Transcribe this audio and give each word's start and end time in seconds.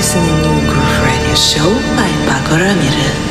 listening 0.00 0.24
to 0.42 0.48
New 0.48 0.60
Groove 0.66 1.04
Radio 1.04 1.34
Show 1.34 1.74
by 1.94 2.08
Pako 2.24 2.56
Ramirez. 2.56 3.29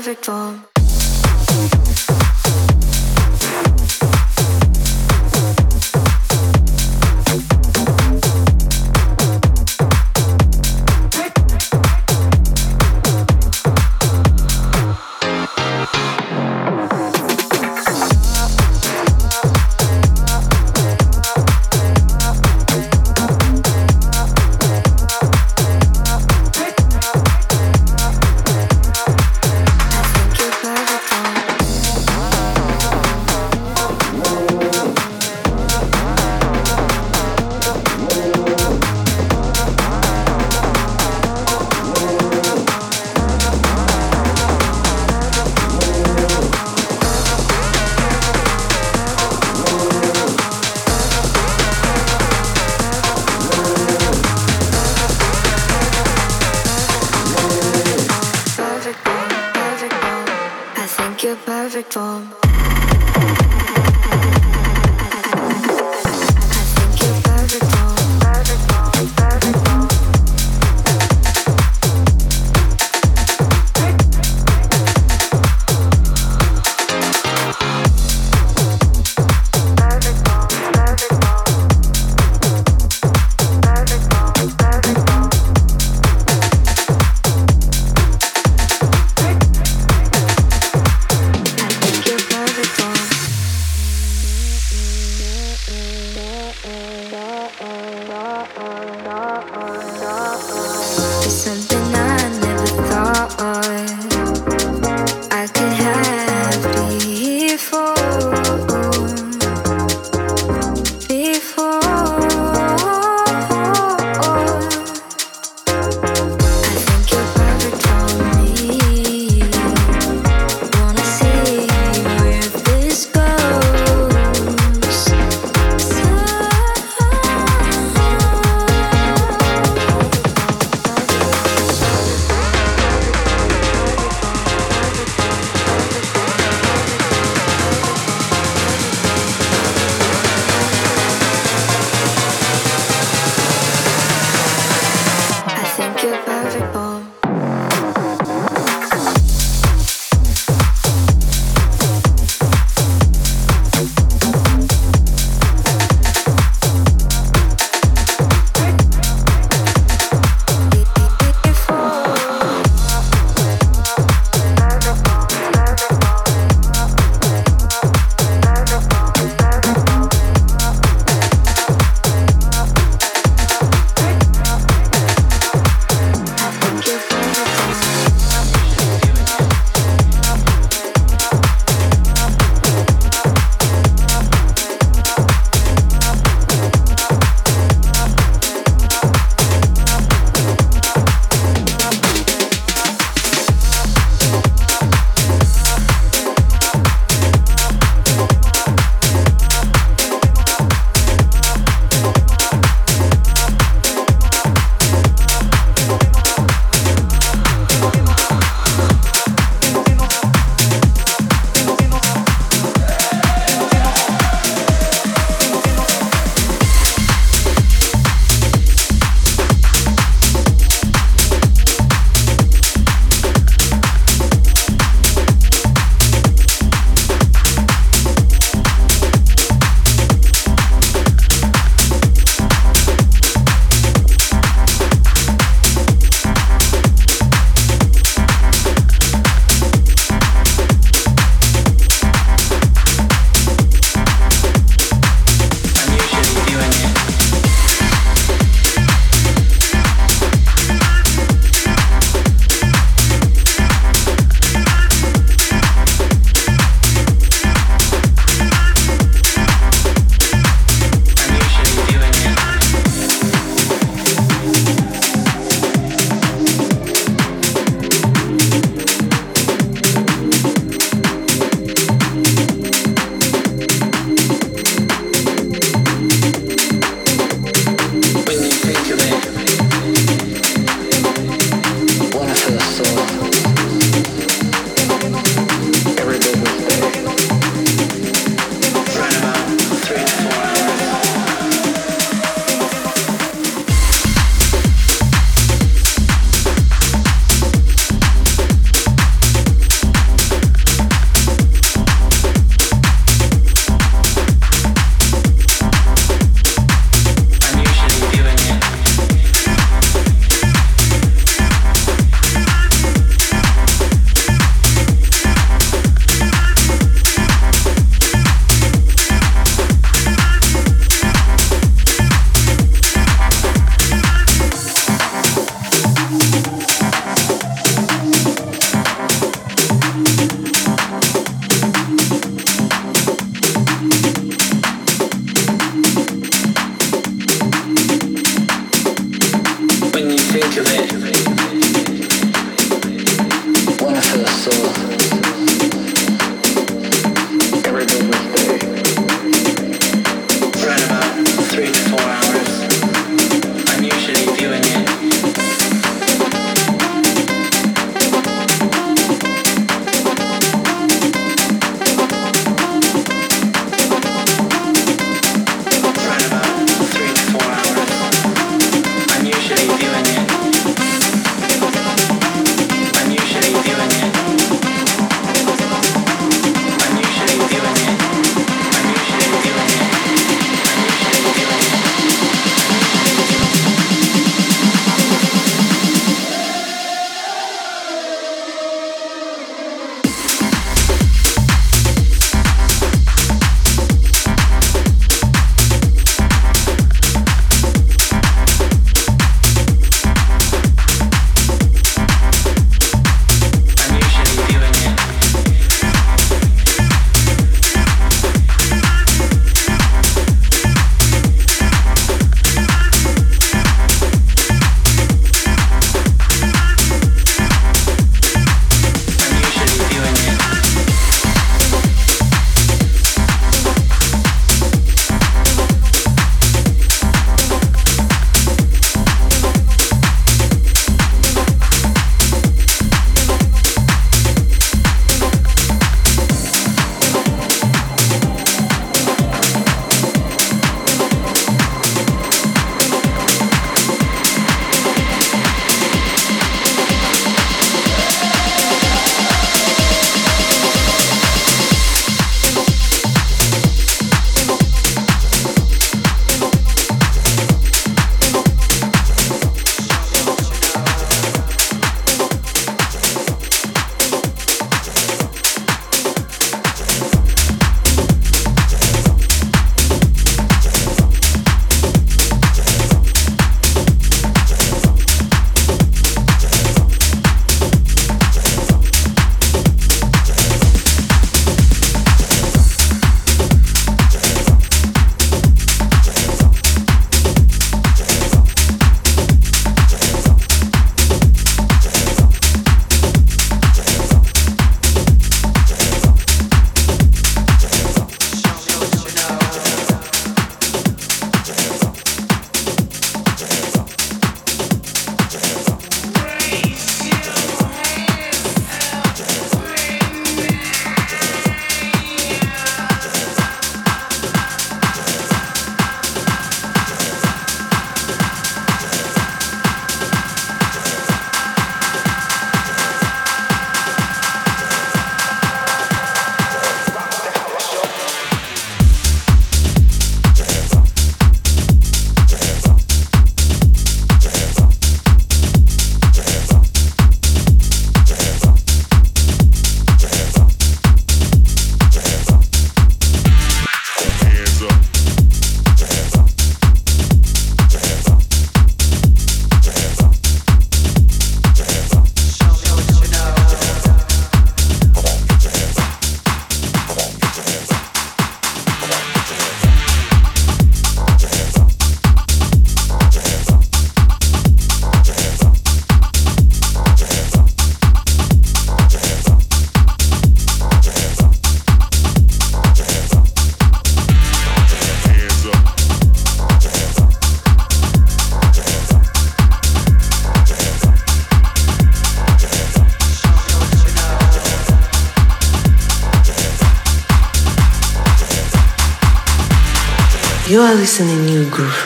perfect 0.00 0.24
form. 0.24 0.59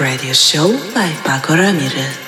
Radio 0.01 0.33
Show 0.33 0.73
by 0.93 1.09
Pako 1.23 1.57
Ramirez. 1.57 2.19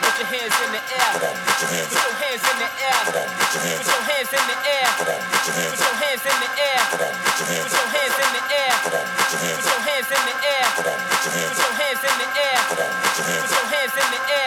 Put 0.00 0.18
your 0.18 0.26
hands 0.26 0.54
in 0.64 0.72
the 0.72 0.80
air. 14.32 14.43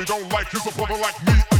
they 0.00 0.06
don't 0.06 0.32
like 0.32 0.54
is 0.54 0.66
a 0.66 0.72
brother 0.72 0.96
like 0.96 1.26
me. 1.26 1.59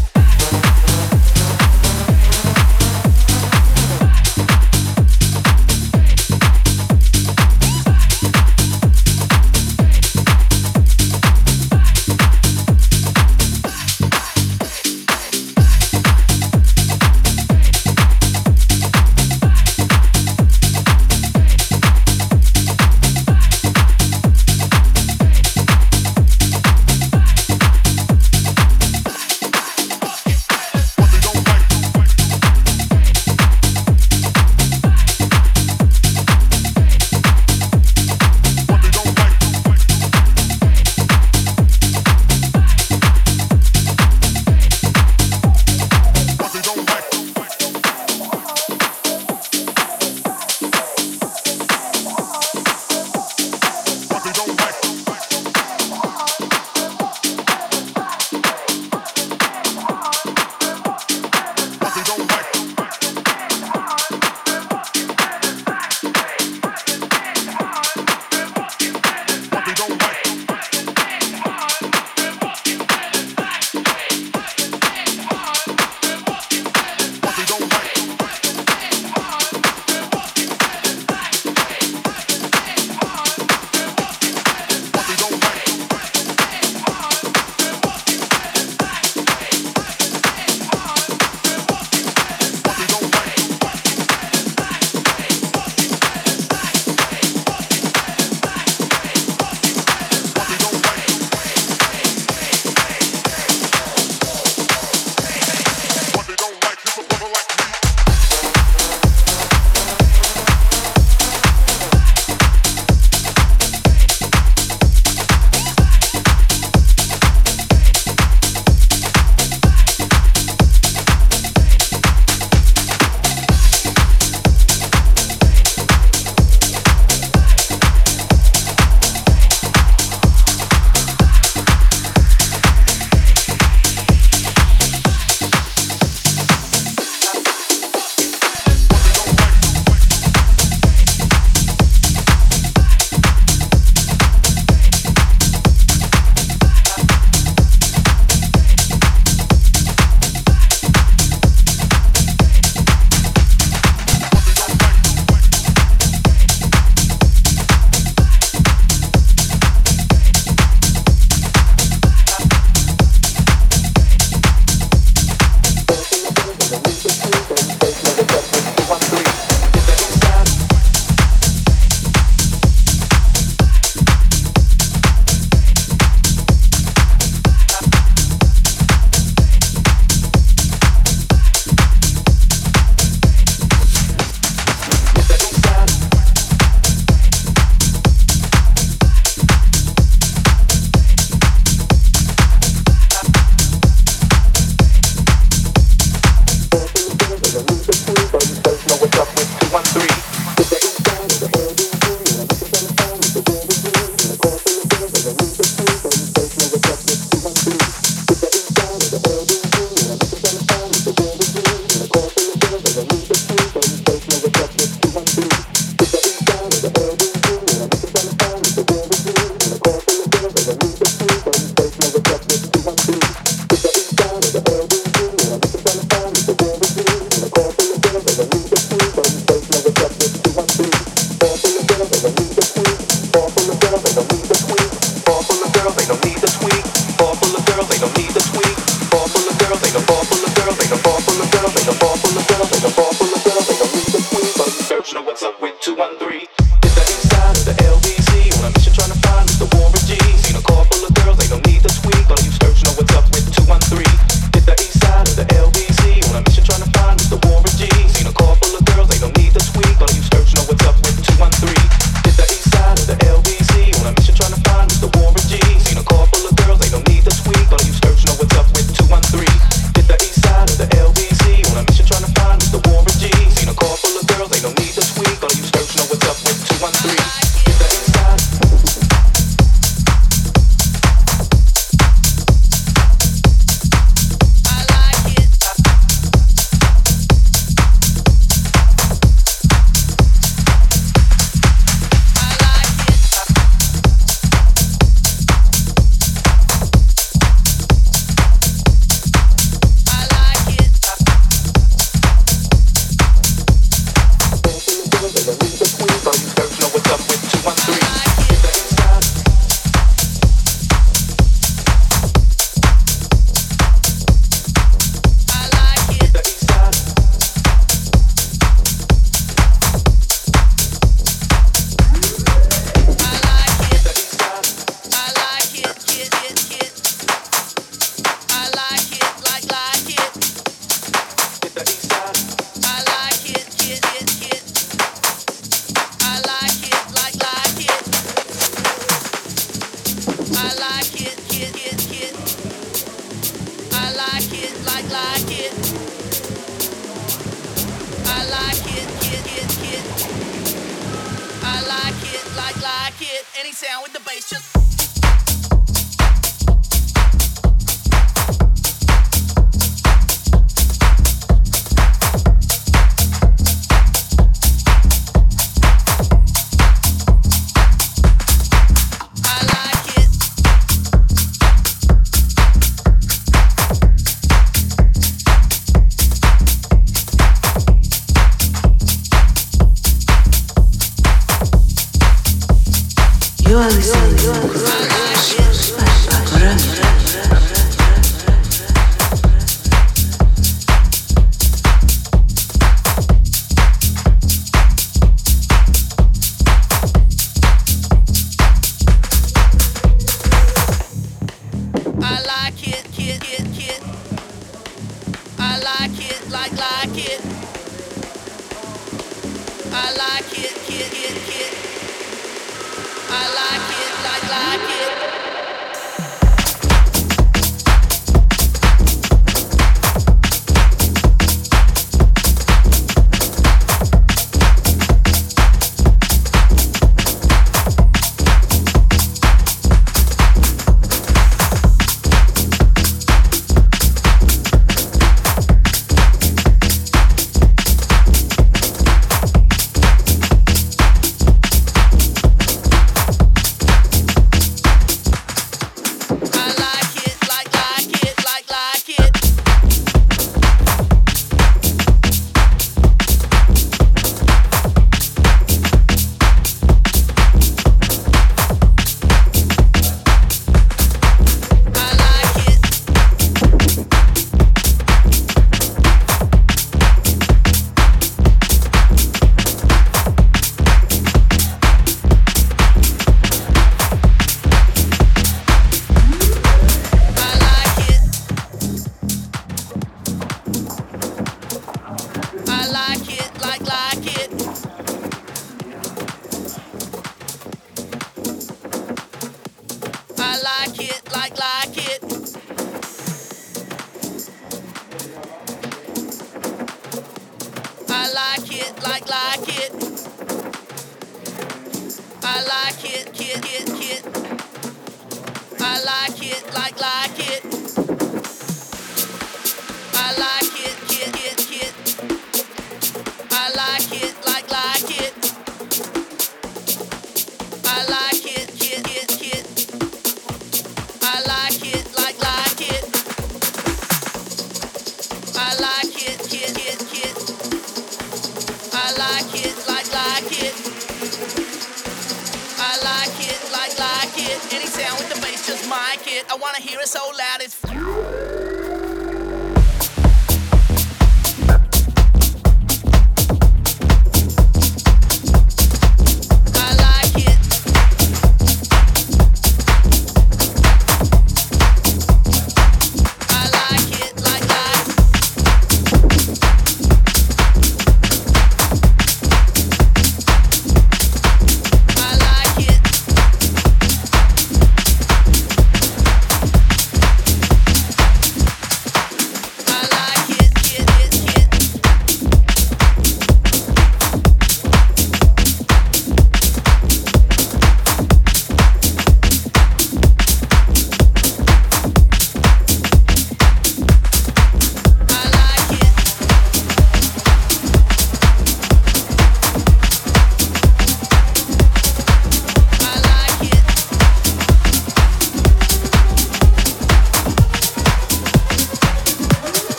down 353.81 354.03
with 354.03 354.13
the 354.13 354.20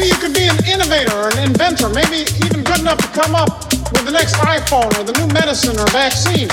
Maybe 0.00 0.14
you 0.14 0.18
could 0.18 0.32
be 0.32 0.48
an 0.48 0.56
innovator 0.64 1.14
or 1.14 1.28
an 1.28 1.44
inventor, 1.44 1.90
maybe 1.90 2.24
even 2.40 2.64
good 2.64 2.80
enough 2.80 2.96
to 3.04 3.20
come 3.20 3.34
up 3.34 3.68
with 3.92 4.06
the 4.06 4.10
next 4.10 4.32
iPhone 4.36 4.88
or 4.96 5.04
the 5.04 5.12
new 5.12 5.26
medicine 5.34 5.78
or 5.78 5.86
vaccine. 5.88 6.48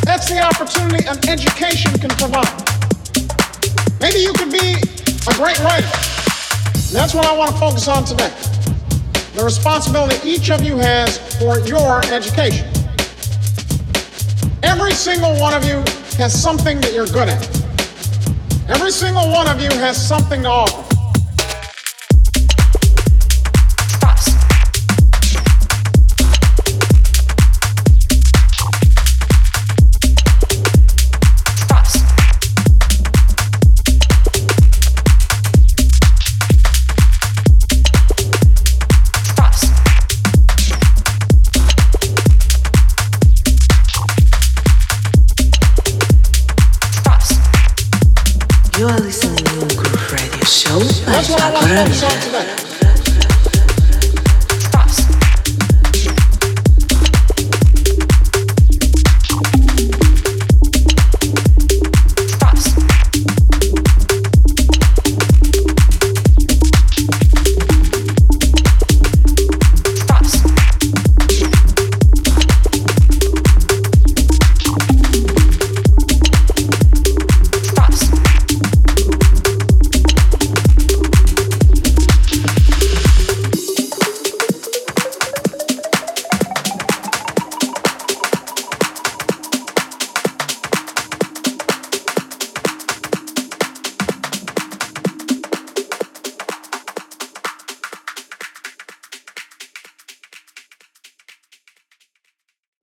That's 0.00 0.26
the 0.26 0.40
opportunity 0.40 1.04
an 1.04 1.20
education 1.28 1.92
can 2.00 2.08
provide. 2.16 2.48
Maybe 4.00 4.20
you 4.20 4.32
could 4.32 4.50
be 4.50 4.80
a 5.28 5.34
great 5.36 5.60
writer. 5.60 5.92
And 6.88 6.96
that's 6.96 7.12
what 7.12 7.26
I 7.26 7.36
want 7.36 7.50
to 7.50 7.58
focus 7.58 7.88
on 7.88 8.06
today. 8.06 8.32
The 9.34 9.44
responsibility 9.44 10.16
each 10.26 10.50
of 10.50 10.64
you 10.64 10.78
has 10.78 11.18
for 11.36 11.60
your 11.68 12.00
education. 12.06 12.66
Every 14.62 14.92
single 14.92 15.38
one 15.38 15.52
of 15.52 15.62
you 15.66 15.84
has 16.16 16.32
something 16.32 16.80
that 16.80 16.94
you're 16.94 17.12
good 17.12 17.28
at. 17.28 17.44
Every 18.66 18.92
single 18.92 19.30
one 19.30 19.46
of 19.46 19.60
you 19.60 19.68
has 19.76 20.00
something 20.00 20.44
to 20.44 20.48
offer. 20.48 20.85
Ramirez. 51.34 52.00
today. 52.24 52.65